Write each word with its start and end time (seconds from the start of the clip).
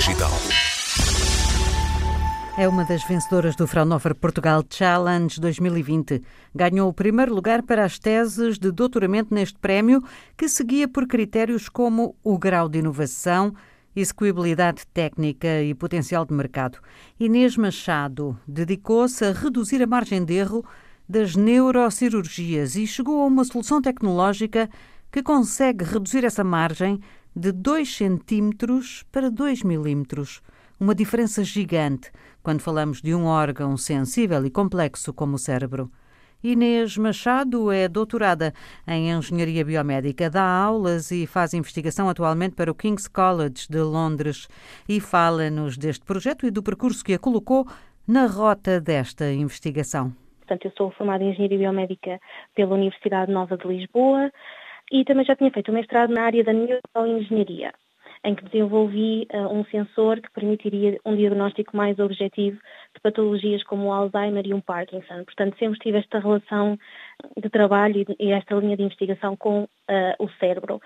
Digital. 0.00 0.30
É 2.56 2.66
uma 2.66 2.86
das 2.86 3.04
vencedoras 3.04 3.54
do 3.54 3.66
Fraunhofer 3.66 4.14
Portugal 4.14 4.64
Challenge 4.66 5.38
2020. 5.38 6.22
Ganhou 6.54 6.88
o 6.88 6.94
primeiro 6.94 7.34
lugar 7.34 7.62
para 7.62 7.84
as 7.84 7.98
teses 7.98 8.58
de 8.58 8.72
doutoramento 8.72 9.34
neste 9.34 9.58
prémio, 9.58 10.02
que 10.38 10.48
seguia 10.48 10.88
por 10.88 11.06
critérios 11.06 11.68
como 11.68 12.16
o 12.24 12.38
grau 12.38 12.66
de 12.66 12.78
inovação, 12.78 13.52
execuibilidade 13.94 14.86
técnica 14.86 15.60
e 15.62 15.74
potencial 15.74 16.24
de 16.24 16.32
mercado. 16.32 16.78
Inês 17.18 17.54
Machado 17.58 18.40
dedicou-se 18.48 19.22
a 19.22 19.32
reduzir 19.32 19.82
a 19.82 19.86
margem 19.86 20.24
de 20.24 20.32
erro 20.32 20.64
das 21.06 21.36
neurocirurgias 21.36 22.74
e 22.74 22.86
chegou 22.86 23.20
a 23.20 23.26
uma 23.26 23.44
solução 23.44 23.82
tecnológica 23.82 24.70
que 25.12 25.22
consegue 25.22 25.84
reduzir 25.84 26.24
essa 26.24 26.42
margem 26.42 27.02
de 27.34 27.52
2 27.52 27.96
centímetros 27.96 29.04
para 29.12 29.30
2 29.30 29.62
milímetros. 29.62 30.40
Uma 30.78 30.94
diferença 30.94 31.44
gigante 31.44 32.10
quando 32.42 32.60
falamos 32.60 33.02
de 33.02 33.14
um 33.14 33.26
órgão 33.26 33.76
sensível 33.76 34.44
e 34.44 34.50
complexo 34.50 35.12
como 35.12 35.36
o 35.36 35.38
cérebro. 35.38 35.90
Inês 36.42 36.96
Machado 36.96 37.70
é 37.70 37.86
doutorada 37.86 38.54
em 38.88 39.10
Engenharia 39.10 39.62
Biomédica, 39.62 40.30
dá 40.30 40.42
aulas 40.42 41.10
e 41.10 41.26
faz 41.26 41.52
investigação 41.52 42.08
atualmente 42.08 42.54
para 42.54 42.70
o 42.70 42.74
King's 42.74 43.06
College 43.06 43.66
de 43.68 43.80
Londres 43.80 44.48
e 44.88 45.00
fala-nos 45.00 45.76
deste 45.76 46.02
projeto 46.04 46.46
e 46.46 46.50
do 46.50 46.62
percurso 46.62 47.04
que 47.04 47.12
a 47.12 47.18
colocou 47.18 47.66
na 48.08 48.26
rota 48.26 48.80
desta 48.80 49.30
investigação. 49.30 50.16
Portanto, 50.40 50.64
eu 50.64 50.72
sou 50.76 50.90
formada 50.92 51.22
em 51.22 51.30
Engenharia 51.30 51.58
Biomédica 51.58 52.18
pela 52.54 52.74
Universidade 52.74 53.30
Nova 53.30 53.56
de 53.56 53.68
Lisboa 53.68 54.32
e 54.90 55.04
também 55.04 55.24
já 55.24 55.36
tinha 55.36 55.50
feito 55.50 55.70
o 55.70 55.74
mestrado 55.74 56.12
na 56.12 56.22
área 56.22 56.44
da 56.44 56.52
neuroengenharia 56.52 57.72
em 58.24 58.34
que 58.34 58.44
desenvolvi 58.44 59.26
uh, 59.32 59.48
um 59.48 59.64
sensor 59.64 60.20
que 60.20 60.30
permitiria 60.32 60.98
um 61.04 61.16
diagnóstico 61.16 61.76
mais 61.76 61.98
objetivo 61.98 62.58
de 62.94 63.00
patologias 63.02 63.62
como 63.64 63.86
o 63.86 63.92
Alzheimer 63.92 64.46
e 64.46 64.52
o 64.52 64.60
Parkinson. 64.60 65.24
Portanto, 65.24 65.56
sempre 65.58 65.78
tive 65.78 65.98
esta 65.98 66.18
relação 66.18 66.78
de 67.36 67.48
trabalho 67.48 68.04
e, 68.18 68.32
esta 68.32 68.54
linha 68.56 68.76
de 68.76 68.82
investigação 68.82 69.36
com 69.36 69.62
uh, 69.62 69.68
o 70.18 70.28
cérebro. 70.38 70.80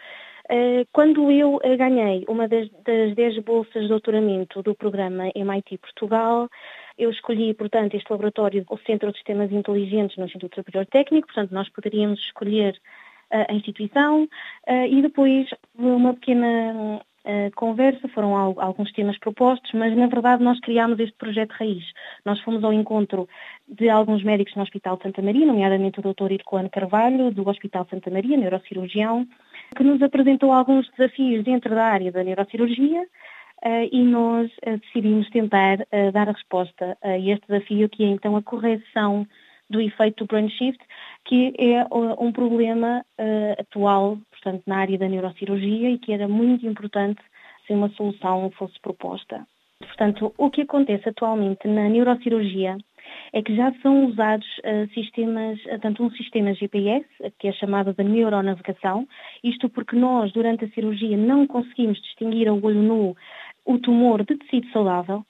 Uh, 0.44 0.86
quando 0.92 1.30
eu 1.30 1.58
ganhei 1.76 2.24
uma 2.28 2.46
das, 2.46 2.68
das 2.84 3.14
10 3.14 3.42
bolsas 3.42 3.82
de 3.82 3.88
doutoramento 3.88 4.62
do 4.62 4.74
programa 4.74 5.30
MIT 5.34 5.78
Portugal, 5.78 6.48
eu 6.96 7.10
escolhi, 7.10 7.52
portanto, 7.54 7.94
este 7.94 8.10
laboratório, 8.12 8.64
o 8.70 8.78
Centro 8.78 9.10
de 9.10 9.16
Sistemas 9.16 9.50
Inteligentes 9.50 10.16
no 10.16 10.26
Instituto 10.26 10.54
Superior 10.54 10.86
Técnico, 10.86 11.26
portanto, 11.26 11.50
nós 11.50 11.68
poderíamos 11.70 12.20
escolher 12.20 12.78
a 13.48 13.52
instituição 13.52 14.28
e 14.90 15.02
depois 15.02 15.48
uma 15.76 16.14
pequena 16.14 17.00
conversa, 17.54 18.06
foram 18.08 18.36
alguns 18.36 18.92
temas 18.92 19.18
propostos, 19.18 19.72
mas 19.72 19.96
na 19.96 20.06
verdade 20.06 20.42
nós 20.42 20.60
criámos 20.60 20.98
este 21.00 21.16
projeto 21.16 21.52
raiz. 21.52 21.82
Nós 22.24 22.38
fomos 22.40 22.62
ao 22.62 22.72
encontro 22.72 23.26
de 23.66 23.88
alguns 23.88 24.22
médicos 24.22 24.54
no 24.54 24.62
Hospital 24.62 25.00
Santa 25.02 25.22
Maria, 25.22 25.46
nomeadamente 25.46 26.00
o 26.00 26.02
Dr. 26.02 26.32
Ircoano 26.32 26.68
Carvalho, 26.68 27.30
do 27.30 27.48
Hospital 27.48 27.86
Santa 27.88 28.10
Maria, 28.10 28.36
neurocirurgião, 28.36 29.26
que 29.74 29.82
nos 29.82 30.02
apresentou 30.02 30.52
alguns 30.52 30.86
desafios 30.90 31.42
dentro 31.44 31.74
da 31.74 31.84
área 31.84 32.12
da 32.12 32.22
neurocirurgia 32.22 33.06
Uh, 33.64 33.88
e 33.90 34.02
nós 34.02 34.50
decidimos 34.62 35.30
tentar 35.30 35.78
dar 36.12 36.28
a 36.28 36.32
resposta 36.32 36.98
a 37.00 37.18
este 37.18 37.46
desafio, 37.48 37.88
que 37.88 38.04
é 38.04 38.08
então 38.08 38.36
a 38.36 38.42
correção 38.42 39.26
do 39.74 39.80
efeito 39.80 40.24
do 40.24 40.28
brain 40.28 40.48
shift, 40.48 40.80
que 41.24 41.52
é 41.58 41.84
um 41.92 42.30
problema 42.32 43.04
atual 43.58 44.18
portanto, 44.44 44.62
na 44.66 44.78
área 44.78 44.98
da 44.98 45.08
neurocirurgia 45.08 45.90
e 45.90 45.98
que 45.98 46.12
era 46.12 46.28
muito 46.28 46.66
importante 46.66 47.20
se 47.66 47.72
uma 47.72 47.88
solução 47.90 48.50
fosse 48.50 48.78
proposta. 48.80 49.46
Portanto, 49.78 50.34
o 50.38 50.50
que 50.50 50.62
acontece 50.62 51.08
atualmente 51.08 51.66
na 51.66 51.88
neurocirurgia 51.88 52.76
é 53.32 53.42
que 53.42 53.54
já 53.54 53.72
são 53.82 54.06
usados 54.06 54.46
uh, 54.58 54.92
sistemas, 54.94 55.58
uh, 55.66 55.78
tanto 55.80 56.02
um 56.02 56.10
sistema 56.10 56.54
GPS, 56.54 57.06
que 57.38 57.48
é 57.48 57.52
chamado 57.52 57.92
de 57.92 58.04
neuronavegação, 58.04 59.06
isto 59.42 59.68
porque 59.68 59.96
nós, 59.96 60.32
durante 60.32 60.64
a 60.64 60.70
cirurgia, 60.70 61.16
não 61.16 61.46
conseguimos 61.46 62.00
distinguir 62.00 62.48
a 62.48 62.54
olho 62.54 62.82
nu 62.82 63.16
o 63.64 63.78
tumor 63.78 64.24
de 64.24 64.36
tecido 64.36 64.70
saudável, 64.70 65.24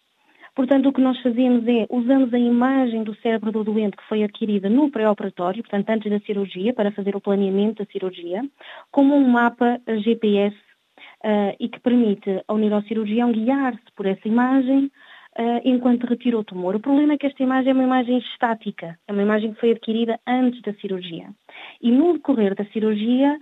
Portanto, 0.55 0.89
o 0.89 0.93
que 0.93 1.01
nós 1.01 1.21
fazemos 1.21 1.67
é, 1.67 1.87
usamos 1.91 2.33
a 2.33 2.39
imagem 2.39 3.03
do 3.03 3.15
cérebro 3.17 3.51
do 3.51 3.65
doente 3.65 3.97
que 3.97 4.09
foi 4.09 4.23
adquirida 4.23 4.71
no 4.71 4.89
pré-operatório, 4.91 5.63
portanto, 5.63 5.91
antes 5.91 6.11
da 6.11 6.21
cirurgia, 6.21 6.73
para 6.73 6.93
fazer 6.93 7.17
o 7.17 7.21
planeamento 7.21 7.83
da 7.83 7.91
cirurgia, 7.91 8.41
como 8.93 9.17
um 9.17 9.29
mapa 9.29 9.81
GPS 9.89 10.57
uh, 11.25 11.57
e 11.59 11.69
que 11.69 11.81
permite 11.81 12.43
ao 12.47 12.57
neurocirurgião 12.57 13.33
guiar-se 13.33 13.83
por 13.97 14.07
essa 14.07 14.29
imagem 14.29 14.85
uh, 15.39 15.61
enquanto 15.65 16.07
retira 16.07 16.39
o 16.39 16.45
tumor. 16.45 16.77
O 16.77 16.81
problema 16.81 17.15
é 17.15 17.19
que 17.19 17.27
esta 17.27 17.43
imagem 17.43 17.71
é 17.71 17.75
uma 17.75 17.83
imagem 17.83 18.19
estática, 18.19 18.97
é 19.09 19.13
uma 19.13 19.23
imagem 19.23 19.53
que 19.53 19.61
foi 19.61 19.73
adquirida 19.73 20.21
antes 20.25 20.63
da 20.63 20.73
cirurgia. 20.75 21.31
E 21.83 21.91
no 21.91 22.13
decorrer 22.13 22.55
da 22.55 22.65
cirurgia, 22.67 23.37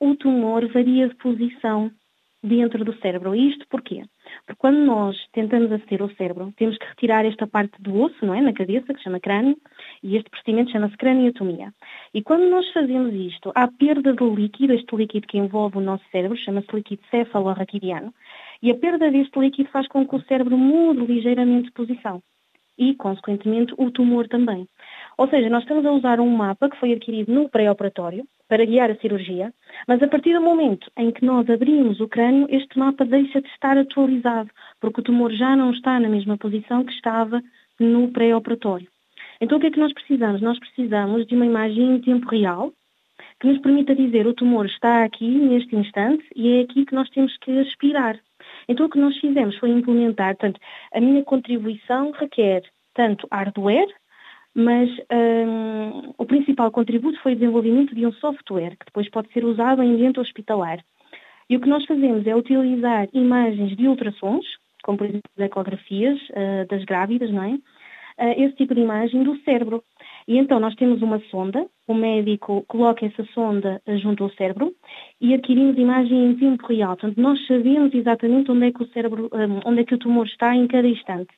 o 0.00 0.16
tumor 0.16 0.66
varia 0.68 1.08
de 1.08 1.14
posição 1.14 1.90
dentro 2.42 2.84
do 2.84 2.96
cérebro. 2.98 3.34
E 3.34 3.50
isto 3.50 3.66
porquê? 3.68 4.02
Porque 4.46 4.58
quando 4.58 4.78
nós 4.78 5.16
tentamos 5.32 5.70
aceder 5.72 6.02
ao 6.02 6.10
cérebro, 6.10 6.52
temos 6.56 6.78
que 6.78 6.86
retirar 6.86 7.24
esta 7.24 7.46
parte 7.46 7.80
do 7.80 8.00
osso, 8.00 8.24
não 8.24 8.34
é? 8.34 8.40
Na 8.40 8.52
cabeça, 8.52 8.94
que 8.94 9.02
chama 9.02 9.20
crânio, 9.20 9.56
e 10.02 10.16
este 10.16 10.30
procedimento 10.30 10.70
chama-se 10.70 10.96
craniotomia. 10.96 11.72
E 12.14 12.22
quando 12.22 12.48
nós 12.48 12.70
fazemos 12.72 13.12
isto, 13.14 13.52
há 13.54 13.68
perda 13.68 14.12
de 14.12 14.24
líquido, 14.24 14.72
este 14.72 14.94
líquido 14.94 15.26
que 15.26 15.38
envolve 15.38 15.78
o 15.78 15.80
nosso 15.80 16.04
cérebro, 16.10 16.36
chama-se 16.36 16.74
líquido 16.74 17.02
cefalorraquidiano, 17.10 18.14
e 18.62 18.70
a 18.70 18.74
perda 18.74 19.10
deste 19.10 19.38
líquido 19.38 19.70
faz 19.70 19.86
com 19.88 20.06
que 20.06 20.16
o 20.16 20.22
cérebro 20.22 20.56
mude 20.56 21.04
ligeiramente 21.06 21.66
de 21.66 21.72
posição. 21.72 22.22
E, 22.76 22.94
consequentemente, 22.94 23.74
o 23.76 23.90
tumor 23.90 24.28
também. 24.28 24.68
Ou 25.16 25.28
seja, 25.28 25.50
nós 25.50 25.62
estamos 25.62 25.84
a 25.84 25.90
usar 25.90 26.20
um 26.20 26.30
mapa 26.30 26.70
que 26.70 26.76
foi 26.78 26.92
adquirido 26.92 27.32
no 27.32 27.48
pré-operatório, 27.48 28.24
para 28.48 28.64
guiar 28.64 28.90
a 28.90 28.96
cirurgia, 28.96 29.52
mas 29.86 30.02
a 30.02 30.08
partir 30.08 30.32
do 30.32 30.40
momento 30.40 30.90
em 30.96 31.10
que 31.10 31.24
nós 31.24 31.48
abrimos 31.50 32.00
o 32.00 32.08
crânio, 32.08 32.46
este 32.50 32.78
mapa 32.78 33.04
deixa 33.04 33.40
de 33.40 33.48
estar 33.48 33.76
atualizado, 33.76 34.50
porque 34.80 35.00
o 35.00 35.04
tumor 35.04 35.32
já 35.32 35.54
não 35.54 35.70
está 35.70 36.00
na 36.00 36.08
mesma 36.08 36.36
posição 36.36 36.84
que 36.84 36.92
estava 36.92 37.42
no 37.78 38.10
pré-operatório. 38.10 38.88
Então 39.40 39.58
o 39.58 39.60
que 39.60 39.68
é 39.68 39.70
que 39.70 39.78
nós 39.78 39.92
precisamos? 39.92 40.40
Nós 40.40 40.58
precisamos 40.58 41.26
de 41.26 41.34
uma 41.34 41.46
imagem 41.46 41.96
em 41.96 42.00
tempo 42.00 42.28
real 42.28 42.72
que 43.40 43.46
nos 43.46 43.60
permita 43.60 43.94
dizer 43.94 44.26
o 44.26 44.34
tumor 44.34 44.66
está 44.66 45.04
aqui 45.04 45.28
neste 45.28 45.76
instante 45.76 46.24
e 46.34 46.58
é 46.58 46.60
aqui 46.62 46.84
que 46.84 46.94
nós 46.94 47.08
temos 47.10 47.36
que 47.38 47.58
aspirar. 47.60 48.18
Então 48.68 48.86
o 48.86 48.90
que 48.90 48.98
nós 48.98 49.16
fizemos 49.18 49.56
foi 49.58 49.70
implementar, 49.70 50.36
portanto, 50.36 50.60
a 50.92 51.00
minha 51.00 51.22
contribuição 51.22 52.10
requer 52.12 52.62
tanto 52.94 53.28
hardware 53.30 53.88
mas 54.58 54.90
um, 54.90 56.14
o 56.18 56.26
principal 56.26 56.68
contributo 56.72 57.16
foi 57.22 57.34
o 57.34 57.36
desenvolvimento 57.36 57.94
de 57.94 58.04
um 58.04 58.12
software 58.14 58.76
que 58.76 58.86
depois 58.86 59.08
pode 59.08 59.32
ser 59.32 59.44
usado 59.44 59.80
em 59.84 59.94
ambiente 59.94 60.18
hospitalar. 60.18 60.84
E 61.48 61.56
o 61.56 61.60
que 61.60 61.68
nós 61.68 61.84
fazemos 61.84 62.26
é 62.26 62.34
utilizar 62.34 63.08
imagens 63.12 63.76
de 63.76 63.86
ultrassons, 63.86 64.44
como 64.82 64.98
por 64.98 65.06
exemplo 65.06 65.30
as 65.36 65.44
ecografias 65.44 66.18
uh, 66.30 66.66
das 66.68 66.84
grávidas, 66.84 67.30
não 67.30 67.44
é? 67.44 67.50
Uh, 67.50 68.42
esse 68.42 68.56
tipo 68.56 68.74
de 68.74 68.80
imagem 68.80 69.22
do 69.22 69.38
cérebro. 69.42 69.80
E 70.26 70.36
então 70.36 70.58
nós 70.58 70.74
temos 70.74 71.02
uma 71.02 71.20
sonda, 71.30 71.64
o 71.86 71.94
médico 71.94 72.64
coloca 72.66 73.06
essa 73.06 73.24
sonda 73.26 73.80
junto 74.02 74.24
ao 74.24 74.30
cérebro 74.30 74.74
e 75.20 75.34
adquirimos 75.34 75.78
imagem 75.78 76.32
em 76.32 76.34
tempo 76.34 76.66
real. 76.66 76.96
Portanto, 76.96 77.16
nós 77.16 77.46
sabemos 77.46 77.94
exatamente 77.94 78.50
onde 78.50 78.66
é 78.66 78.72
que 78.72 78.82
o 78.82 78.88
cérebro, 78.88 79.30
um, 79.32 79.70
onde 79.70 79.82
é 79.82 79.84
que 79.84 79.94
o 79.94 79.98
tumor 79.98 80.26
está 80.26 80.52
em 80.56 80.66
cada 80.66 80.88
instante. 80.88 81.32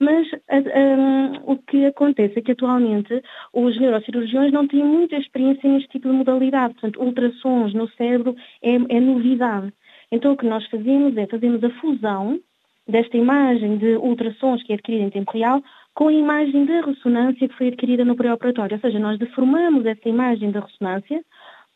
Mas 0.00 0.26
um, 0.32 1.52
o 1.52 1.58
que 1.58 1.86
acontece 1.86 2.38
é 2.38 2.42
que 2.42 2.52
atualmente 2.52 3.22
os 3.52 3.78
neurocirurgiões 3.78 4.52
não 4.52 4.66
têm 4.66 4.84
muita 4.84 5.16
experiência 5.16 5.70
neste 5.70 5.88
tipo 5.88 6.08
de 6.08 6.14
modalidade. 6.14 6.74
Portanto, 6.74 7.00
ultrassons 7.00 7.74
no 7.74 7.88
cérebro 7.90 8.36
é, 8.62 8.74
é 8.74 9.00
novidade. 9.00 9.72
Então 10.10 10.32
o 10.32 10.36
que 10.36 10.46
nós 10.46 10.66
fazemos 10.66 11.16
é 11.16 11.26
fazemos 11.26 11.62
a 11.64 11.70
fusão 11.70 12.38
desta 12.86 13.16
imagem 13.16 13.78
de 13.78 13.96
ultrassons 13.96 14.62
que 14.62 14.72
é 14.72 14.74
adquirida 14.74 15.04
em 15.04 15.10
tempo 15.10 15.32
real 15.32 15.62
com 15.94 16.08
a 16.08 16.12
imagem 16.12 16.66
de 16.66 16.80
ressonância 16.80 17.48
que 17.48 17.56
foi 17.56 17.68
adquirida 17.68 18.04
no 18.04 18.16
pré-operatório. 18.16 18.74
Ou 18.74 18.80
seja, 18.80 18.98
nós 18.98 19.18
deformamos 19.18 19.86
essa 19.86 20.08
imagem 20.08 20.50
da 20.50 20.60
ressonância 20.60 21.24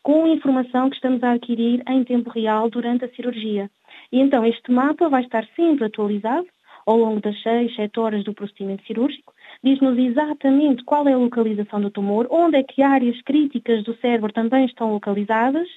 com 0.03 0.25
a 0.25 0.29
informação 0.29 0.89
que 0.91 0.97
estamos 0.97 1.23
a 1.23 1.33
adquirir 1.33 1.83
em 1.89 2.05
tempo 2.05 2.31
real 2.31 2.69
durante 2.69 3.05
a 3.05 3.09
cirurgia. 3.11 3.71
E 4.13 4.21
então 4.21 4.45
este 4.45 4.71
mapa 4.71 5.09
vai 5.09 5.23
estar 5.23 5.47
sempre 5.55 5.85
atualizado 5.85 6.47
ao 6.89 6.97
longo 6.97 7.21
das 7.21 7.39
6, 7.43 7.77
7 7.77 8.01
horas 8.01 8.25
do 8.25 8.33
procedimento 8.33 8.83
cirúrgico, 8.87 9.35
diz-nos 9.63 9.99
exatamente 9.99 10.83
qual 10.85 11.07
é 11.07 11.13
a 11.13 11.19
localização 11.19 11.83
do 11.83 11.91
tumor, 11.91 12.27
onde 12.31 12.57
é 12.57 12.63
que 12.63 12.83
áreas 12.83 13.21
críticas 13.23 13.85
do 13.85 13.95
cérebro 13.99 14.33
também 14.33 14.65
estão 14.65 14.95
localizadas 14.95 15.69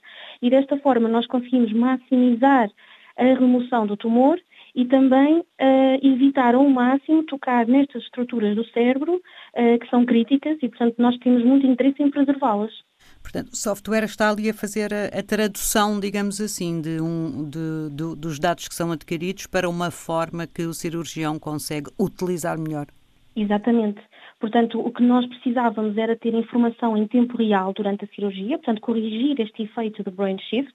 e 0.41 0.49
desta 0.49 0.77
forma 0.77 1.09
nós 1.09 1.27
conseguimos 1.27 1.73
maximizar 1.73 2.69
a 3.17 3.23
remoção 3.23 3.85
do 3.85 3.97
tumor 3.97 4.39
e 4.73 4.85
também 4.85 5.39
uh, 5.39 5.45
evitar 6.01 6.55
ao 6.55 6.63
máximo 6.69 7.23
tocar 7.23 7.67
nestas 7.67 8.03
estruturas 8.03 8.55
do 8.55 8.63
cérebro 8.67 9.15
uh, 9.15 9.79
que 9.79 9.89
são 9.89 10.05
críticas 10.05 10.57
e, 10.61 10.69
portanto, 10.69 10.95
nós 10.97 11.17
temos 11.17 11.43
muito 11.43 11.67
interesse 11.67 12.01
em 12.01 12.09
preservá-las. 12.09 12.71
Portanto, 13.21 13.49
o 13.53 13.55
software 13.55 14.03
está 14.03 14.29
ali 14.29 14.49
a 14.49 14.53
fazer 14.53 14.93
a, 14.93 15.19
a 15.19 15.23
tradução, 15.23 15.99
digamos 15.99 16.41
assim, 16.41 16.81
de 16.81 16.99
um, 16.99 17.49
de, 17.49 18.15
dos 18.15 18.39
dados 18.39 18.67
que 18.67 18.75
são 18.75 18.91
adquiridos 18.91 19.47
para 19.47 19.69
uma 19.69 19.91
forma 19.91 20.47
que 20.47 20.63
o 20.63 20.73
cirurgião 20.73 21.39
consegue 21.39 21.89
utilizar 21.99 22.57
melhor. 22.57 22.87
Exatamente. 23.35 24.01
Portanto, 24.39 24.79
o 24.79 24.91
que 24.91 25.03
nós 25.03 25.25
precisávamos 25.27 25.97
era 25.97 26.15
ter 26.15 26.33
informação 26.33 26.97
em 26.97 27.07
tempo 27.07 27.37
real 27.37 27.73
durante 27.73 28.05
a 28.05 28.07
cirurgia, 28.07 28.57
portanto, 28.57 28.81
corrigir 28.81 29.39
este 29.39 29.63
efeito 29.63 30.03
de 30.03 30.09
brain 30.09 30.37
shift, 30.39 30.73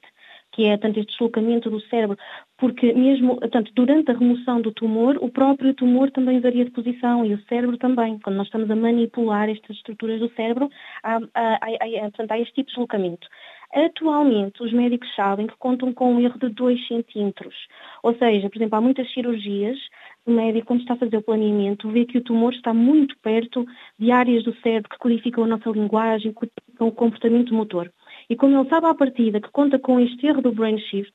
que 0.53 0.65
é 0.65 0.77
tanto 0.77 0.99
este 0.99 1.11
deslocamento 1.11 1.69
do 1.69 1.81
cérebro, 1.81 2.17
porque 2.57 2.91
mesmo 2.93 3.37
tanto 3.51 3.71
durante 3.73 4.09
a 4.09 4.13
remoção 4.13 4.61
do 4.61 4.71
tumor, 4.71 5.17
o 5.21 5.29
próprio 5.29 5.73
tumor 5.73 6.09
também 6.11 6.39
varia 6.39 6.65
de 6.65 6.71
posição 6.71 7.23
e 7.25 7.33
o 7.33 7.43
cérebro 7.47 7.77
também. 7.77 8.17
Quando 8.19 8.37
nós 8.37 8.47
estamos 8.47 8.69
a 8.69 8.75
manipular 8.75 9.49
estas 9.49 9.77
estruturas 9.77 10.19
do 10.19 10.29
cérebro, 10.35 10.69
há, 11.03 11.19
há, 11.35 11.55
há, 11.55 12.01
portanto, 12.01 12.31
há 12.31 12.39
este 12.39 12.55
tipo 12.55 12.67
de 12.67 12.73
deslocamento. 12.73 13.27
Atualmente, 13.73 14.63
os 14.63 14.71
médicos 14.71 15.13
sabem 15.15 15.45
que 15.45 15.57
contam 15.57 15.93
com 15.93 16.13
um 16.13 16.19
erro 16.19 16.39
de 16.39 16.49
2 16.49 16.87
centímetros. 16.87 17.53
Ou 18.01 18.15
seja, 18.15 18.49
por 18.49 18.57
exemplo, 18.57 18.77
há 18.77 18.81
muitas 18.81 19.11
cirurgias, 19.13 19.77
o 20.25 20.31
médico, 20.31 20.67
quando 20.67 20.81
está 20.81 20.93
a 20.93 20.97
fazer 20.97 21.17
o 21.17 21.21
planeamento, 21.21 21.89
vê 21.89 22.05
que 22.05 22.17
o 22.17 22.23
tumor 22.23 22.53
está 22.53 22.73
muito 22.73 23.17
perto 23.19 23.65
de 23.99 24.11
áreas 24.11 24.43
do 24.43 24.55
cérebro 24.61 24.89
que 24.89 24.97
codificam 24.97 25.43
a 25.43 25.47
nossa 25.47 25.69
linguagem, 25.69 26.31
codificam 26.31 26.87
o 26.87 26.91
comportamento 26.91 27.53
motor. 27.53 27.91
E 28.29 28.35
como 28.35 28.57
ele 28.57 28.69
sabe 28.69 28.87
à 28.87 28.93
partida 28.93 29.41
que 29.41 29.51
conta 29.51 29.77
com 29.77 29.99
este 29.99 30.25
erro 30.25 30.41
do 30.41 30.51
brain 30.51 30.79
shift, 30.79 31.13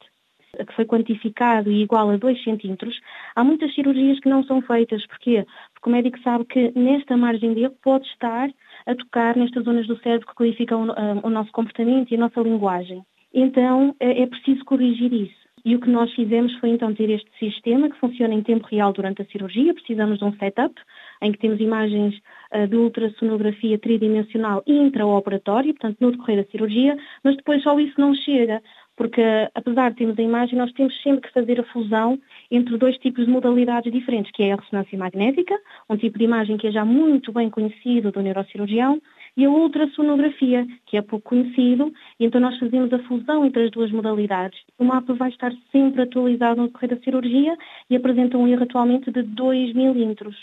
que 0.53 0.75
foi 0.75 0.85
quantificado 0.85 1.71
e 1.71 1.83
igual 1.83 2.11
a 2.11 2.17
2 2.17 2.45
centímetros, 2.45 3.01
há 3.35 3.43
muitas 3.43 3.75
cirurgias 3.75 4.21
que 4.21 4.29
não 4.29 4.45
são 4.45 4.61
feitas. 4.61 5.07
Porquê? 5.07 5.47
Porque 5.73 5.89
o 5.89 5.93
médico 5.93 6.19
sabe 6.21 6.45
que 6.45 6.73
nesta 6.79 7.17
margem 7.17 7.55
de 7.55 7.63
erro 7.63 7.75
pode 7.83 8.07
estar 8.09 8.51
a 8.87 8.95
tocar 8.95 9.37
nestas 9.37 9.65
zonas 9.65 9.87
do 9.87 9.99
cérebro 10.01 10.27
que 10.27 10.35
codificam 10.35 10.89
o, 10.89 11.27
o 11.27 11.31
nosso 11.31 11.51
comportamento 11.53 12.13
e 12.13 12.17
a 12.17 12.19
nossa 12.19 12.41
linguagem. 12.41 13.03
Então 13.33 13.97
é, 13.99 14.23
é 14.23 14.27
preciso 14.27 14.65
corrigir 14.65 15.13
isso. 15.13 15.43
E 15.65 15.77
o 15.77 15.81
que 15.81 15.89
nós 15.89 16.13
fizemos 16.13 16.53
foi 16.59 16.71
então 16.71 16.93
ter 16.93 17.09
este 17.09 17.31
sistema 17.39 17.89
que 17.89 17.99
funciona 17.99 18.35
em 18.35 18.43
tempo 18.43 18.67
real 18.67 18.93
durante 18.93 19.23
a 19.23 19.25
cirurgia. 19.27 19.73
Precisamos 19.73 20.19
de 20.19 20.25
um 20.25 20.33
setup 20.37 20.75
em 21.23 21.31
que 21.31 21.39
temos 21.39 21.61
imagens 21.61 22.21
uh, 22.53 22.67
de 22.67 22.77
ultrassonografia 22.77 23.79
tridimensional 23.79 24.63
intraoperatório, 24.67 25.73
portanto 25.73 25.99
no 26.01 26.11
decorrer 26.11 26.45
da 26.45 26.51
cirurgia, 26.51 26.97
mas 27.23 27.37
depois 27.37 27.63
só 27.63 27.79
isso 27.79 27.95
não 28.01 28.13
chega 28.13 28.61
porque 29.03 29.21
apesar 29.53 29.91
de 29.91 29.97
termos 29.97 30.17
a 30.17 30.23
imagem, 30.23 30.57
nós 30.57 30.71
temos 30.75 30.95
sempre 31.03 31.23
que 31.23 31.35
fazer 31.35 31.59
a 31.59 31.65
fusão 31.65 32.21
entre 32.49 32.79
dois 32.79 32.97
tipos 32.99 33.27
de 33.27 33.33
modalidades 33.33 33.93
diferentes, 33.93 34.31
que 34.31 34.45
é 34.45 34.53
a 34.53 34.57
ressonância 34.57 34.97
magnética, 34.97 35.59
um 35.91 35.97
tipo 35.97 36.17
de 36.17 36.25
imagem 36.25 36.57
que 36.57 36.69
é 36.69 36.71
já 36.71 36.85
muito 36.85 37.33
bem 37.33 37.51
conhecido 37.51 38.13
do 38.13 38.23
neurocirurgião, 38.23 39.03
e 39.37 39.45
a 39.45 39.51
ultrassonografia, 39.51 40.65
que 40.87 40.97
é 40.97 41.03
pouco 41.03 41.31
conhecido, 41.31 41.93
e 42.21 42.27
então 42.27 42.41
nós 42.41 42.57
fazemos 42.61 42.93
a 42.93 43.01
fusão 43.01 43.45
entre 43.45 43.65
as 43.65 43.73
duas 43.73 43.91
modalidades. 43.91 44.61
O 44.79 44.85
mapa 44.85 45.13
vai 45.15 45.31
estar 45.31 45.53
sempre 45.73 46.03
atualizado 46.03 46.61
no 46.61 46.69
decorrer 46.69 46.91
da 46.91 47.03
cirurgia 47.03 47.57
e 47.91 47.97
apresenta 47.97 48.39
um 48.39 48.47
erro 48.47 48.63
atualmente 48.63 49.11
de 49.11 49.23
2 49.25 49.75
milímetros. 49.75 50.37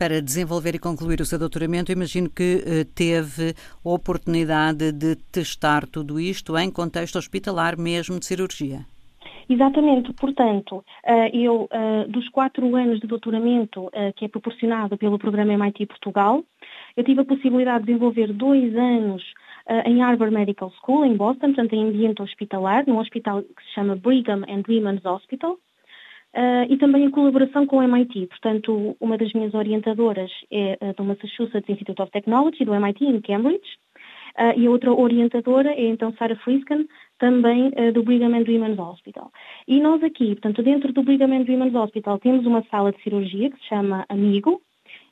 Para 0.00 0.22
desenvolver 0.22 0.74
e 0.74 0.78
concluir 0.78 1.20
o 1.20 1.26
seu 1.26 1.38
doutoramento, 1.38 1.92
imagino 1.92 2.30
que 2.30 2.64
eh, 2.64 2.84
teve 2.94 3.52
a 3.84 3.88
oportunidade 3.90 4.92
de 4.92 5.14
testar 5.30 5.86
tudo 5.86 6.18
isto 6.18 6.56
em 6.56 6.70
contexto 6.70 7.18
hospitalar, 7.18 7.78
mesmo 7.78 8.18
de 8.18 8.24
cirurgia. 8.24 8.86
Exatamente, 9.46 10.10
portanto, 10.14 10.82
eh, 11.04 11.36
eu, 11.36 11.68
eh, 11.70 12.06
dos 12.08 12.26
quatro 12.30 12.74
anos 12.74 12.98
de 12.98 13.06
doutoramento 13.06 13.90
que 14.16 14.24
é 14.24 14.28
proporcionado 14.28 14.96
pelo 14.96 15.18
programa 15.18 15.52
MIT 15.52 15.84
Portugal, 15.84 16.42
eu 16.96 17.04
tive 17.04 17.20
a 17.20 17.24
possibilidade 17.26 17.80
de 17.80 17.92
desenvolver 17.92 18.32
dois 18.32 18.74
anos 18.74 19.22
em 19.84 20.00
Harvard 20.00 20.34
Medical 20.34 20.72
School, 20.80 21.04
em 21.04 21.14
Boston, 21.14 21.48
portanto, 21.48 21.74
em 21.74 21.84
ambiente 21.84 22.22
hospitalar, 22.22 22.84
num 22.86 22.98
hospital 22.98 23.42
que 23.42 23.62
se 23.64 23.74
chama 23.74 23.96
Brigham 23.96 24.44
and 24.48 24.62
Women's 24.66 25.04
Hospital, 25.04 25.58
Uh, 26.32 26.62
e 26.68 26.76
também 26.76 27.04
em 27.04 27.10
colaboração 27.10 27.66
com 27.66 27.78
o 27.78 27.82
MIT. 27.82 28.28
Portanto, 28.28 28.96
uma 29.00 29.18
das 29.18 29.32
minhas 29.32 29.52
orientadoras 29.52 30.30
é 30.50 30.78
uh, 30.80 30.94
do 30.94 31.02
Massachusetts 31.02 31.68
Institute 31.68 32.00
of 32.00 32.12
Technology, 32.12 32.64
do 32.64 32.72
MIT, 32.72 33.04
em 33.04 33.20
Cambridge, 33.20 33.68
uh, 34.38 34.56
e 34.56 34.64
a 34.64 34.70
outra 34.70 34.92
orientadora 34.92 35.72
é 35.72 35.88
então 35.88 36.14
Sarah 36.16 36.36
Frisken, 36.36 36.86
também 37.18 37.70
do 37.92 38.02
Brigham 38.02 38.34
and 38.34 38.44
Women's 38.48 38.78
Hospital. 38.78 39.30
E 39.66 39.80
nós 39.80 40.02
aqui, 40.04 40.28
portanto, 40.36 40.62
dentro 40.62 40.92
do 40.92 41.02
Brigham 41.02 41.34
and 41.34 41.44
Women's 41.48 41.74
Hospital 41.74 42.18
temos 42.18 42.46
uma 42.46 42.62
sala 42.70 42.92
de 42.92 43.02
cirurgia 43.02 43.50
que 43.50 43.58
se 43.58 43.66
chama 43.66 44.06
Amigo, 44.08 44.62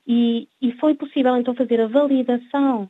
e, 0.07 0.49
e 0.63 0.73
foi 0.73 0.95
possível 0.95 1.37
então 1.37 1.55
fazer 1.55 1.81
a 1.81 1.87
validação 1.87 2.89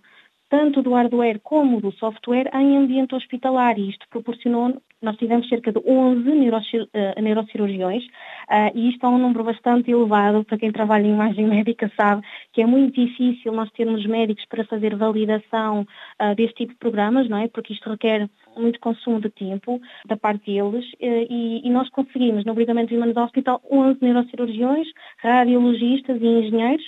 tanto 0.49 0.83
do 0.83 0.95
hardware 0.95 1.41
como 1.43 1.81
do 1.81 1.93
software 1.93 2.49
em 2.55 2.77
ambiente 2.77 3.15
hospitalar 3.15 3.79
e 3.79 3.91
isto 3.91 4.07
proporcionou, 4.09 4.81
nós 5.01 5.17
tivemos 5.17 5.49
cerca 5.49 5.73
de 5.73 5.79
11 5.79 6.29
neurocir, 6.31 6.83
uh, 6.83 7.23
neurocirurgiões 7.23 8.05
uh, 8.05 8.71
e 8.75 8.91
isto 8.91 9.07
é 9.07 9.09
um 9.09 9.19
número 9.19 9.45
bastante 9.45 9.91
elevado 9.91 10.45
para 10.45 10.59
quem 10.59 10.73
trabalha 10.73 11.07
em 11.07 11.13
imagem 11.13 11.47
médica 11.49 11.91
sabe 11.97 12.23
que 12.53 12.63
é 12.63 12.67
muito 12.67 12.95
difícil 13.01 13.53
nós 13.53 13.71
termos 13.73 14.05
médicos 14.07 14.45
para 14.47 14.65
fazer 14.65 14.97
validação 14.97 15.87
uh, 16.21 16.35
deste 16.35 16.57
tipo 16.57 16.73
de 16.73 16.79
programas, 16.79 17.29
não 17.29 17.39
é? 17.39 17.49
Porque 17.49 17.73
isto 17.73 17.89
requer 17.89 18.29
muito 18.57 18.81
consumo 18.81 19.21
de 19.21 19.31
tempo 19.31 19.81
da 20.07 20.17
parte 20.17 20.47
deles 20.47 20.85
e, 21.01 21.61
e 21.65 21.71
nós 21.71 21.89
conseguimos 21.91 22.45
no 22.45 22.55
Brigamento 22.55 22.95
Humanos 22.95 23.17
Hospital 23.17 23.63
11 23.71 23.99
neurocirurgiões, 24.01 24.89
radiologistas 25.19 26.21
e 26.21 26.27
engenheiros 26.27 26.85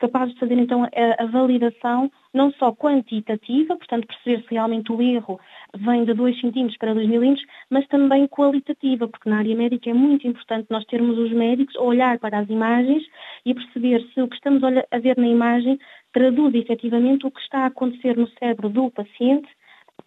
capazes 0.00 0.34
de 0.34 0.40
fazer 0.40 0.58
então 0.58 0.82
a, 0.84 0.88
a, 1.22 1.26
validação 1.26 2.10
não 2.34 2.50
só 2.52 2.72
quantitativa, 2.72 3.76
portanto 3.76 4.06
perceber 4.06 4.42
se 4.42 4.54
realmente 4.54 4.90
o 4.90 5.00
erro 5.00 5.38
vem 5.76 6.04
de 6.04 6.14
2 6.14 6.40
cm 6.40 6.76
para 6.78 6.94
2 6.94 7.08
milímetros, 7.08 7.46
mas 7.70 7.86
também 7.88 8.26
qualitativa, 8.26 9.06
porque 9.06 9.28
na 9.28 9.38
área 9.38 9.54
médica 9.54 9.90
é 9.90 9.94
muito 9.94 10.26
importante 10.26 10.66
nós 10.70 10.84
termos 10.86 11.18
os 11.18 11.30
médicos 11.32 11.76
a 11.76 11.82
olhar 11.82 12.18
para 12.18 12.38
as 12.38 12.48
imagens 12.48 13.04
e 13.44 13.54
perceber 13.54 14.04
se 14.12 14.20
o 14.20 14.28
que 14.28 14.36
estamos 14.36 14.62
a 14.64 14.98
ver 14.98 15.16
na 15.16 15.28
imagem 15.28 15.78
traduz 16.12 16.54
efetivamente 16.54 17.26
o 17.26 17.30
que 17.30 17.40
está 17.40 17.60
a 17.60 17.66
acontecer 17.66 18.16
no 18.16 18.28
cérebro 18.38 18.68
do 18.68 18.90
paciente 18.90 19.48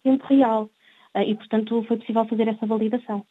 em 0.04 0.16
tempo 0.16 0.26
real. 0.26 0.70
Eh, 1.14 1.30
e, 1.30 1.34
portanto, 1.34 1.82
foi 1.86 1.96
possível 1.96 2.24
fazer 2.26 2.48
essa 2.48 2.66
validação. 2.66 3.24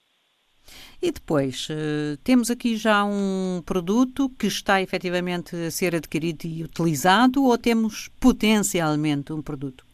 E 1.02 1.12
depois, 1.12 1.68
uh, 1.70 2.18
temos 2.24 2.50
aqui 2.50 2.76
já 2.78 3.04
um 3.04 3.62
produto 3.66 4.30
que 4.40 4.48
está 4.48 4.82
efetivamente 4.82 5.56
a 5.56 5.70
ser 5.70 5.96
adquirido 5.96 6.46
e 6.46 6.64
utilizado 6.64 7.44
ou 7.44 7.58
temos 7.58 8.10
potencialmente 8.20 9.34
um 9.34 9.42
produto? 9.42 9.86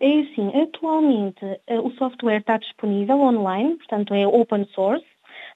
É 0.00 0.20
assim, 0.20 0.50
atualmente 0.60 1.44
uh, 1.44 1.86
o 1.86 1.92
software 1.92 2.40
está 2.40 2.56
disponível 2.56 3.20
online, 3.20 3.76
portanto 3.76 4.14
é 4.14 4.26
open 4.26 4.66
source, 4.74 5.06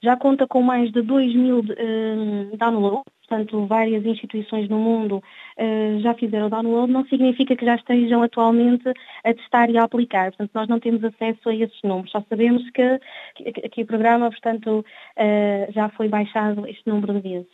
já 0.03 0.17
conta 0.17 0.47
com 0.47 0.63
mais 0.63 0.93
de 0.93 1.03
2 1.03 1.35
mil 1.35 1.59
uh, 1.61 2.57
downloads, 2.57 3.12
portanto 3.33 3.67
várias 3.67 4.05
instituições 4.05 4.69
no 4.69 4.79
mundo 4.79 5.23
uh, 5.59 6.01
já 6.01 6.13
fizeram 6.15 6.47
o 6.47 6.51
download, 6.51 6.93
não 6.93 7.07
significa 7.07 7.57
que 7.57 7.65
já 7.65 7.77
estejam 7.77 8.23
atualmente 8.23 8.87
a 9.25 9.33
testar 9.33 9.71
e 9.71 9.79
a 9.79 9.85
aplicar. 9.85 10.31
Portanto, 10.33 10.51
nós 10.55 10.69
não 10.69 10.79
temos 10.79 11.03
acesso 11.03 11.49
a 11.49 11.55
esses 11.55 11.81
números, 11.83 12.11
só 12.11 12.23
sabemos 12.29 12.69
que, 12.71 13.01
que, 13.37 13.53
que 13.53 13.83
o 13.83 13.87
programa, 13.87 14.31
portanto, 14.31 14.85
uh, 14.85 15.73
já 15.73 15.89
foi 15.91 16.09
baixado 16.09 16.67
este 16.67 16.87
número 16.87 17.15
de 17.15 17.21
vezes. 17.21 17.53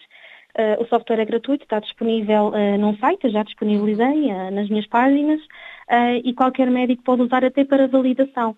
Uh, 0.58 0.82
o 0.82 0.87
software 0.87 1.20
é 1.20 1.25
gratuito, 1.25 1.62
está 1.62 1.78
disponível 1.78 2.52
num 2.80 2.97
site, 2.97 3.30
já 3.30 3.44
disponibilizei 3.44 4.32
nas 4.50 4.68
minhas 4.68 4.87
páginas 4.87 5.40
e 6.25 6.32
qualquer 6.32 6.68
médico 6.68 7.04
pode 7.04 7.23
usar 7.23 7.44
até 7.44 7.64
para 7.64 7.87
validação. 7.87 8.56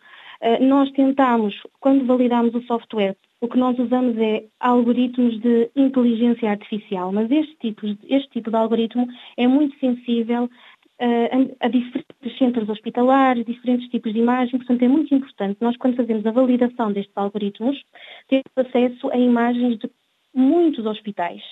Nós 0.61 0.91
tentamos, 0.93 1.55
quando 1.81 2.07
validamos 2.07 2.55
o 2.55 2.63
software, 2.63 3.17
o 3.41 3.49
que 3.49 3.59
nós 3.59 3.79
usamos 3.79 4.17
é 4.19 4.45
algoritmos 4.59 5.41
de 5.41 5.71
inteligência 5.75 6.51
artificial, 6.51 7.11
mas 7.13 7.31
este 7.31 7.57
tipo, 7.57 7.87
este 8.09 8.29
tipo 8.31 8.51
de 8.51 8.57
algoritmo 8.57 9.07
é 9.37 9.47
muito 9.47 9.79
sensível 9.79 10.45
uh, 10.45 11.57
a, 11.61 11.67
a, 11.67 11.69
diferentes 11.69 12.39
centros 12.39 12.69
hospitalares, 12.69 13.47
diferentes 13.47 13.89
tipos 13.89 14.13
de 14.13 14.19
imagem, 14.19 14.59
portanto 14.59 14.83
é 14.83 14.89
muito 14.89 15.15
importante 15.15 15.57
nós 15.61 15.77
quando 15.79 15.97
fazemos 15.97 16.25
a 16.27 16.31
validação 16.31 16.93
destes 16.93 17.17
algoritmos 17.17 17.83
termos 18.29 18.53
acesso 18.57 19.11
a 19.11 19.17
imagens 19.17 19.79
de 19.79 19.91
muitos 20.35 20.85
hospitais 20.85 21.43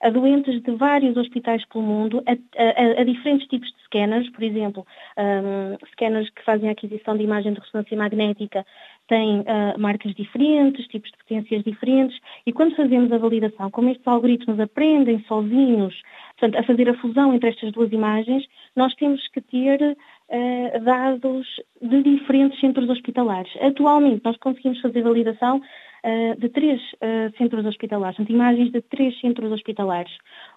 a 0.00 0.10
doentes 0.10 0.62
de 0.62 0.70
vários 0.72 1.16
hospitais 1.16 1.64
pelo 1.66 1.84
mundo, 1.84 2.22
a, 2.26 2.32
a, 2.32 3.00
a 3.00 3.04
diferentes 3.04 3.46
tipos 3.48 3.68
de 3.68 3.82
scanners, 3.84 4.28
por 4.30 4.42
exemplo, 4.42 4.86
um, 5.16 5.86
scanners 5.92 6.28
que 6.30 6.44
fazem 6.44 6.68
a 6.68 6.72
aquisição 6.72 7.16
de 7.16 7.24
imagem 7.24 7.52
de 7.52 7.60
ressonância 7.60 7.96
magnética 7.96 8.64
têm 9.08 9.40
uh, 9.40 9.78
marcas 9.78 10.14
diferentes, 10.14 10.86
tipos 10.88 11.10
de 11.10 11.16
potências 11.18 11.62
diferentes, 11.62 12.18
e 12.44 12.52
quando 12.52 12.74
fazemos 12.74 13.10
a 13.12 13.18
validação, 13.18 13.70
como 13.70 13.88
estes 13.90 14.06
algoritmos 14.06 14.58
aprendem 14.58 15.24
sozinhos, 15.28 15.94
portanto, 16.38 16.58
a 16.60 16.62
fazer 16.64 16.88
a 16.88 16.94
fusão 16.94 17.32
entre 17.32 17.50
estas 17.50 17.72
duas 17.72 17.92
imagens, 17.92 18.44
nós 18.74 18.94
temos 18.94 19.26
que 19.28 19.40
ter 19.40 19.80
uh, 19.82 20.80
dados 20.84 21.46
de 21.80 22.02
diferentes 22.02 22.58
centros 22.60 22.88
hospitalares. 22.88 23.52
Atualmente, 23.60 24.22
nós 24.24 24.36
conseguimos 24.38 24.80
fazer 24.80 25.02
validação 25.02 25.62
uh, 26.06 26.40
de 26.40 26.48
três 26.48 26.80
uh, 26.94 27.36
centros 27.36 27.66
hospitalares, 27.66 28.16
portanto, 28.16 28.34
imagens 28.34 28.70
de 28.70 28.80
três 28.80 29.18
centros 29.20 29.50
hospitalares, 29.50 30.12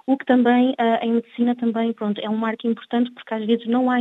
o 0.05 0.15
que 0.15 0.25
também 0.25 0.69
uh, 0.71 1.03
em 1.03 1.13
medicina 1.13 1.55
também 1.55 1.91
pronto, 1.91 2.21
é 2.21 2.29
um 2.29 2.37
marco 2.37 2.67
importante 2.67 3.11
porque 3.11 3.33
às 3.33 3.45
vezes 3.45 3.65
não, 3.67 3.89
há, 3.89 3.97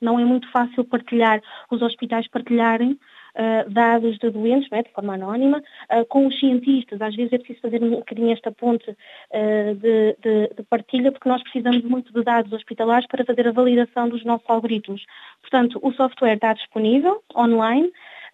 não 0.00 0.18
é 0.18 0.24
muito 0.24 0.50
fácil 0.50 0.84
partilhar, 0.84 1.42
os 1.70 1.82
hospitais 1.82 2.28
partilharem 2.28 2.98
uh, 3.36 3.70
dados 3.70 4.18
de 4.18 4.30
doentes, 4.30 4.70
é, 4.72 4.82
de 4.82 4.92
forma 4.92 5.14
anónima, 5.14 5.62
uh, 5.90 6.04
com 6.06 6.26
os 6.26 6.38
cientistas. 6.38 7.00
Às 7.00 7.14
vezes 7.14 7.32
é 7.32 7.38
preciso 7.38 7.60
fazer 7.60 7.82
um 7.82 7.90
bocadinho 7.90 8.32
esta 8.32 8.50
ponte 8.50 8.90
uh, 8.90 9.74
de, 9.74 10.16
de, 10.22 10.54
de, 10.56 10.62
partilha, 10.68 11.12
porque 11.12 11.28
nós 11.28 11.42
precisamos 11.42 11.82
muito 11.82 12.12
de 12.12 12.22
dados 12.22 12.52
hospitalares 12.52 13.06
para 13.06 13.24
fazer 13.24 13.48
a 13.48 13.52
validação 13.52 14.08
dos 14.08 14.24
nossos 14.24 14.48
algoritmos. 14.48 15.04
Portanto, 15.40 15.78
o 15.82 15.92
software 15.92 16.34
está 16.34 16.52
disponível 16.52 17.22
online, 17.36 17.90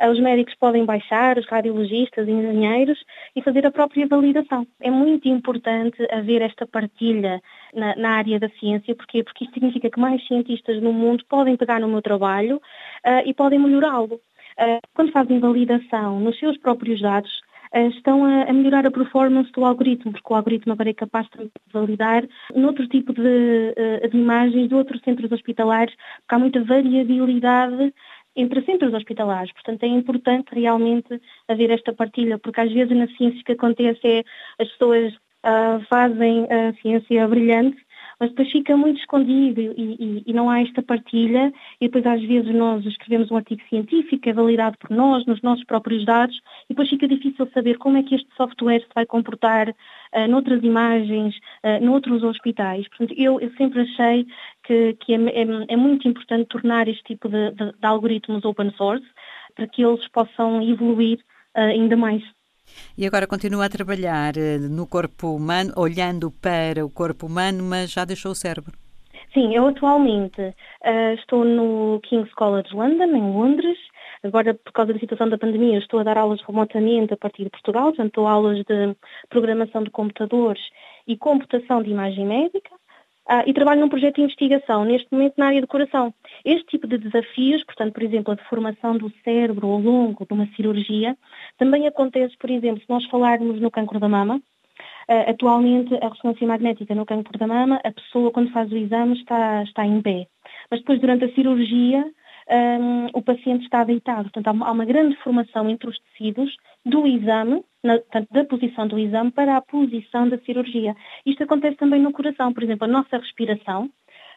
os 0.06 0.20
médicos 0.20 0.54
podem 0.54 0.84
baixar, 0.84 1.38
os 1.38 1.46
radiologistas, 1.46 2.28
engenheiros 2.28 2.98
e 3.34 3.42
fazer 3.42 3.66
a 3.66 3.70
própria 3.70 4.06
validação. 4.06 4.66
É 4.80 4.90
muito 4.90 5.28
importante 5.28 6.06
haver 6.12 6.42
esta 6.42 6.66
partilha 6.66 7.40
na, 7.74 7.96
na 7.96 8.10
área 8.10 8.38
da 8.38 8.48
ciência, 8.50 8.94
porque 8.94 9.24
porque 9.24 9.44
isto 9.44 9.54
significa 9.54 9.90
que 9.90 10.00
mais 10.00 10.24
cientistas 10.26 10.80
no 10.82 10.92
mundo 10.92 11.24
podem 11.28 11.56
pegar 11.56 11.80
no 11.80 11.88
meu 11.88 12.02
trabalho 12.02 12.56
uh, 12.56 13.22
e 13.26 13.34
podem 13.34 13.58
melhorá-lo. 13.58 14.20
Eh, 14.60 14.80
quando 14.92 15.12
fazem 15.12 15.38
validação 15.38 16.18
nos 16.18 16.36
seus 16.38 16.58
próprios 16.58 17.00
dados, 17.00 17.30
estão 17.96 18.24
a, 18.24 18.52
melhorar 18.52 18.86
a 18.86 18.90
performance 18.90 19.52
do 19.52 19.64
algoritmo, 19.64 20.10
porque 20.10 20.32
o 20.32 20.36
algoritmo 20.36 20.72
agora 20.72 20.90
é 20.90 20.94
capaz 20.94 21.28
de 21.28 21.50
validar 21.72 22.26
noutro 22.54 22.88
tipo 22.88 23.12
de, 23.12 23.74
de 24.10 24.16
imagens 24.16 24.68
de 24.68 24.74
outros 24.74 25.00
centros 25.02 25.30
hospitalares, 25.30 25.94
porque 26.20 26.34
há 26.34 26.38
muita 26.38 26.64
variabilidade 26.64 27.94
entre 28.38 28.62
centros 28.62 28.94
hospitalares. 28.94 29.52
Portanto, 29.52 29.82
é 29.82 29.88
importante 29.88 30.54
realmente 30.54 31.20
haver 31.48 31.70
esta 31.70 31.92
partilha, 31.92 32.38
porque 32.38 32.60
às 32.60 32.72
vezes 32.72 32.96
na 32.96 33.08
ciência 33.08 33.40
o 33.40 33.44
que 33.44 33.52
acontece 33.52 34.00
é 34.04 34.24
as 34.58 34.68
pessoas 34.68 35.12
uh, 35.14 35.84
fazem 35.88 36.46
a 36.50 36.72
ciência 36.80 37.26
brilhante 37.26 37.76
mas 38.20 38.30
depois 38.30 38.50
fica 38.50 38.76
muito 38.76 38.98
escondido 38.98 39.60
e, 39.60 39.72
e, 39.76 40.22
e, 40.26 40.32
não 40.32 40.50
há 40.50 40.60
esta 40.60 40.82
partilha 40.82 41.52
e 41.80 41.86
depois 41.86 42.04
às 42.06 42.20
vezes 42.22 42.52
nós 42.54 42.84
escrevemos 42.84 43.30
um 43.30 43.36
artigo 43.36 43.62
científico, 43.68 44.28
é 44.28 44.32
validado 44.32 44.76
por 44.78 44.90
nós, 44.90 45.24
nos 45.26 45.40
nossos 45.42 45.64
próprios 45.64 46.04
dados, 46.04 46.36
e 46.64 46.68
depois 46.70 46.88
fica 46.88 47.06
difícil 47.06 47.48
saber 47.54 47.78
como 47.78 47.96
é 47.96 48.02
que 48.02 48.16
este 48.16 48.28
software 48.36 48.80
se 48.80 48.88
vai 48.94 49.06
comportar 49.06 49.68
uh, 49.68 50.28
noutras 50.28 50.62
imagens, 50.64 51.36
uh, 51.64 51.84
noutros 51.84 52.22
hospitais. 52.24 52.88
Portanto, 52.88 53.14
eu, 53.16 53.40
eu 53.40 53.50
sempre 53.52 53.82
achei 53.82 54.26
que, 54.68 54.94
que 55.00 55.14
é, 55.14 55.16
é, 55.16 55.46
é, 55.68 55.76
muito 55.76 56.06
importante 56.06 56.48
tornar 56.48 56.86
este 56.88 57.02
tipo 57.04 57.28
de, 57.28 57.52
de, 57.52 57.72
de 57.72 57.86
algoritmos 57.86 58.44
open 58.44 58.70
source 58.76 59.06
para 59.56 59.66
que 59.66 59.82
eles 59.82 60.06
possam 60.08 60.62
evoluir 60.62 61.18
uh, 61.56 61.60
ainda 61.60 61.96
mais. 61.96 62.22
E 62.98 63.06
agora 63.06 63.26
continua 63.26 63.64
a 63.64 63.68
trabalhar 63.70 64.36
eh, 64.36 64.58
no 64.58 64.86
corpo 64.86 65.34
humano, 65.34 65.72
olhando 65.74 66.30
para 66.30 66.84
o 66.84 66.90
corpo 66.90 67.26
humano, 67.26 67.64
mas 67.64 67.90
já 67.90 68.04
deixou 68.04 68.32
o 68.32 68.34
cérebro. 68.34 68.74
Sim, 69.32 69.54
eu 69.54 69.66
atualmente 69.66 70.40
uh, 70.42 71.14
estou 71.14 71.46
no 71.46 71.98
King's 72.02 72.32
College 72.34 72.74
London, 72.74 73.16
em 73.16 73.32
Londres. 73.32 73.78
Agora, 74.22 74.52
por 74.52 74.72
causa 74.72 74.92
da 74.92 74.98
situação 74.98 75.30
da 75.30 75.38
pandemia, 75.38 75.78
estou 75.78 76.00
a 76.00 76.02
dar 76.02 76.18
aulas 76.18 76.42
remotamente 76.42 77.14
a 77.14 77.16
partir 77.16 77.44
de 77.44 77.50
Portugal, 77.50 77.86
portanto, 77.86 78.12
dou 78.16 78.26
aulas 78.26 78.58
de 78.58 78.94
programação 79.30 79.82
de 79.82 79.90
computadores 79.90 80.60
e 81.06 81.16
computação 81.16 81.82
de 81.82 81.90
imagem 81.90 82.26
médica. 82.26 82.70
Uh, 83.30 83.44
e 83.46 83.52
trabalho 83.52 83.82
num 83.82 83.90
projeto 83.90 84.16
de 84.16 84.22
investigação, 84.22 84.86
neste 84.86 85.06
momento 85.12 85.34
na 85.36 85.48
área 85.48 85.60
do 85.60 85.66
coração. 85.66 86.14
Este 86.46 86.64
tipo 86.66 86.86
de 86.86 86.96
desafios, 86.96 87.62
portanto, 87.62 87.92
por 87.92 88.02
exemplo, 88.02 88.32
a 88.32 88.36
deformação 88.36 88.96
do 88.96 89.12
cérebro 89.22 89.66
ao 89.66 89.78
longo 89.78 90.24
de 90.24 90.32
uma 90.32 90.46
cirurgia, 90.56 91.14
também 91.58 91.86
acontece, 91.86 92.34
por 92.38 92.48
exemplo, 92.48 92.80
se 92.80 92.88
nós 92.88 93.04
falarmos 93.10 93.60
no 93.60 93.70
cancro 93.70 94.00
da 94.00 94.08
mama, 94.08 94.36
uh, 94.36 95.30
atualmente 95.30 95.94
a 96.02 96.08
ressonância 96.08 96.46
magnética 96.46 96.94
no 96.94 97.04
cancro 97.04 97.38
da 97.38 97.46
mama, 97.46 97.78
a 97.84 97.92
pessoa 97.92 98.30
quando 98.30 98.50
faz 98.50 98.72
o 98.72 98.76
exame 98.76 99.18
está, 99.18 99.62
está 99.62 99.84
em 99.84 100.00
pé. 100.00 100.26
Mas 100.70 100.80
depois, 100.80 100.98
durante 100.98 101.26
a 101.26 101.34
cirurgia, 101.34 102.10
um, 102.50 103.06
o 103.12 103.22
paciente 103.22 103.64
está 103.64 103.84
deitado. 103.84 104.30
Portanto, 104.30 104.62
há 104.62 104.72
uma 104.72 104.84
grande 104.84 105.16
formação 105.16 105.68
entre 105.68 105.88
os 105.88 105.98
tecidos 105.98 106.56
do 106.84 107.06
exame, 107.06 107.64
na, 107.82 107.98
portanto, 107.98 108.28
da 108.30 108.44
posição 108.44 108.86
do 108.86 108.98
exame 108.98 109.30
para 109.30 109.56
a 109.56 109.62
posição 109.62 110.28
da 110.28 110.38
cirurgia. 110.38 110.96
Isto 111.26 111.44
acontece 111.44 111.76
também 111.76 112.00
no 112.00 112.12
coração. 112.12 112.52
Por 112.52 112.62
exemplo, 112.62 112.84
a 112.84 112.90
nossa 112.90 113.18
respiração 113.18 113.90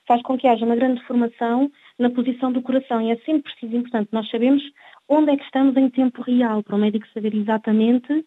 faz 0.08 0.22
com 0.24 0.38
que 0.38 0.48
haja 0.48 0.66
uma 0.66 0.76
grande 0.76 1.02
formação 1.06 1.72
na 1.98 2.10
posição 2.10 2.52
do 2.52 2.62
coração 2.62 3.02
e 3.02 3.12
é 3.12 3.16
sempre 3.18 3.44
preciso 3.44 3.76
importante 3.76 4.10
nós 4.12 4.28
sabemos 4.32 4.64
onde 5.08 5.32
é 5.32 5.38
que 5.38 5.44
estamos 5.44 5.78
em 5.78 5.90
tempo 5.90 6.24
real, 6.24 6.64
para 6.64 6.76
o 6.76 6.80
médico 6.80 7.06
saber 7.14 7.36
exatamente 7.36 8.26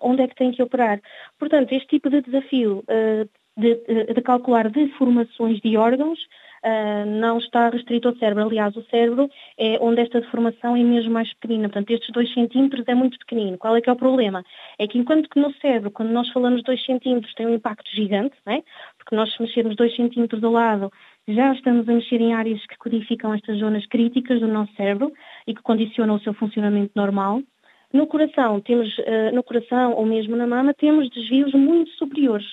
onde 0.00 0.22
é 0.22 0.28
que 0.28 0.34
tem 0.34 0.52
que 0.52 0.62
operar. 0.62 1.00
Portanto, 1.38 1.72
este 1.72 1.88
tipo 1.88 2.10
de 2.10 2.22
desafio 2.22 2.84
uh, 2.88 3.28
de, 3.56 3.74
de, 4.14 4.22
calcular 4.22 4.70
deformações 4.70 5.60
de 5.60 5.76
órgãos 5.76 6.18
uh, 6.64 7.06
não 7.06 7.38
está 7.38 7.68
restrito 7.68 8.08
ao 8.08 8.16
cérebro. 8.16 8.44
Aliás, 8.44 8.74
o 8.76 8.84
cérebro 8.84 9.28
é 9.58 9.78
onde 9.80 10.00
esta 10.00 10.20
deformação 10.20 10.76
é 10.76 10.82
mesmo 10.82 11.12
mais 11.12 11.32
pequenina. 11.34 11.68
Portanto, 11.68 11.90
estes 11.90 12.10
2 12.10 12.32
centímetros 12.32 12.84
é 12.88 12.94
muito 12.94 13.18
pequenino. 13.18 13.58
Qual 13.58 13.76
é 13.76 13.80
que 13.80 13.90
é 13.90 13.92
o 13.92 13.96
problema? 13.96 14.44
É 14.78 14.86
que 14.86 14.98
enquanto 14.98 15.28
que 15.28 15.38
no 15.38 15.52
cérebro, 15.54 15.90
quando 15.90 16.10
nós 16.10 16.28
falamos 16.30 16.62
2 16.62 16.84
centímetros, 16.84 17.34
tem 17.34 17.46
um 17.46 17.54
impacto 17.54 17.90
gigante, 17.94 18.34
não 18.46 18.54
é? 18.54 18.62
porque 18.98 19.14
nós 19.14 19.32
se 19.32 19.42
mexermos 19.42 19.76
2 19.76 19.94
centímetros 19.94 20.42
ao 20.42 20.52
lado, 20.52 20.90
já 21.28 21.52
estamos 21.52 21.88
a 21.88 21.92
mexer 21.92 22.20
em 22.20 22.34
áreas 22.34 22.64
que 22.66 22.76
codificam 22.78 23.34
estas 23.34 23.58
zonas 23.58 23.86
críticas 23.86 24.40
do 24.40 24.48
nosso 24.48 24.72
cérebro 24.74 25.12
e 25.46 25.54
que 25.54 25.62
condicionam 25.62 26.14
o 26.14 26.20
seu 26.20 26.32
funcionamento 26.34 26.92
normal. 26.96 27.42
No 27.92 28.06
coração, 28.06 28.60
temos, 28.60 28.88
uh, 28.98 29.34
no 29.34 29.42
coração 29.42 29.92
ou 29.92 30.04
mesmo 30.04 30.34
na 30.36 30.46
mama, 30.46 30.74
temos 30.74 31.08
desvios 31.10 31.52
muito 31.52 31.90
superiores 31.92 32.44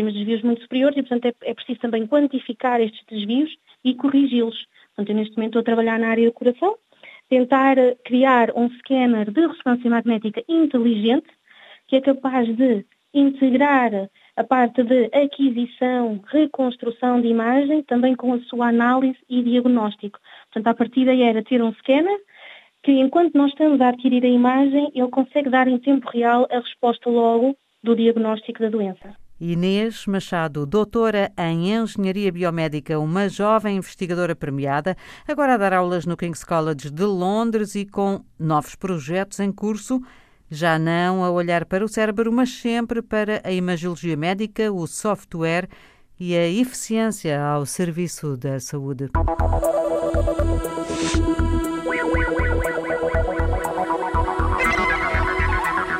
temos 0.00 0.14
desvios 0.14 0.42
muito 0.42 0.62
superiores 0.62 0.96
e, 0.96 1.02
portanto, 1.02 1.26
é, 1.26 1.50
é 1.50 1.54
preciso 1.54 1.78
também 1.78 2.06
quantificar 2.06 2.80
estes 2.80 3.04
desvios 3.06 3.54
e 3.84 3.94
corrigi-los. 3.94 4.66
Portanto, 4.88 5.10
eu 5.10 5.14
neste 5.14 5.36
momento 5.36 5.58
estou 5.58 5.60
a 5.60 5.64
trabalhar 5.64 5.98
na 5.98 6.08
área 6.08 6.24
do 6.24 6.32
coração, 6.32 6.74
tentar 7.28 7.76
criar 8.02 8.50
um 8.56 8.70
scanner 8.78 9.30
de 9.30 9.46
ressonância 9.46 9.90
magnética 9.90 10.42
inteligente 10.48 11.28
que 11.86 11.96
é 11.96 12.00
capaz 12.00 12.48
de 12.56 12.86
integrar 13.12 14.08
a 14.36 14.44
parte 14.44 14.82
de 14.82 15.10
aquisição, 15.12 16.18
reconstrução 16.28 17.20
de 17.20 17.28
imagem, 17.28 17.82
também 17.82 18.14
com 18.14 18.32
a 18.32 18.40
sua 18.40 18.68
análise 18.68 19.18
e 19.28 19.42
diagnóstico. 19.42 20.18
Portanto, 20.50 20.66
a 20.66 20.74
partida 20.74 21.14
era 21.14 21.42
ter 21.42 21.62
um 21.62 21.74
scanner 21.74 22.18
que, 22.82 22.92
enquanto 22.92 23.34
nós 23.34 23.50
estamos 23.50 23.80
a 23.82 23.88
adquirir 23.88 24.24
a 24.24 24.28
imagem, 24.28 24.90
ele 24.94 25.08
consegue 25.08 25.50
dar 25.50 25.68
em 25.68 25.78
tempo 25.78 26.08
real 26.08 26.46
a 26.50 26.60
resposta 26.60 27.10
logo 27.10 27.54
do 27.82 27.94
diagnóstico 27.94 28.60
da 28.60 28.70
doença. 28.70 29.14
Inês 29.40 30.04
Machado, 30.06 30.66
doutora 30.66 31.32
em 31.38 31.72
Engenharia 31.72 32.30
Biomédica, 32.30 32.98
uma 32.98 33.26
jovem 33.26 33.78
investigadora 33.78 34.36
premiada, 34.36 34.94
agora 35.26 35.54
a 35.54 35.56
dar 35.56 35.72
aulas 35.72 36.04
no 36.04 36.14
King's 36.14 36.44
College 36.44 36.90
de 36.90 37.04
Londres 37.04 37.74
e 37.74 37.86
com 37.86 38.22
novos 38.38 38.74
projetos 38.74 39.40
em 39.40 39.50
curso, 39.50 40.02
já 40.50 40.78
não 40.78 41.24
a 41.24 41.30
olhar 41.30 41.64
para 41.64 41.82
o 41.82 41.88
cérebro, 41.88 42.30
mas 42.30 42.50
sempre 42.50 43.00
para 43.00 43.40
a 43.42 43.50
imagiologia 43.50 44.16
médica, 44.16 44.70
o 44.70 44.86
software 44.86 45.68
e 46.18 46.36
a 46.36 46.46
eficiência 46.46 47.42
ao 47.42 47.64
serviço 47.64 48.36
da 48.36 48.60
saúde. 48.60 49.08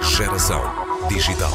Geração 0.02 0.61
Digital. 1.09 1.52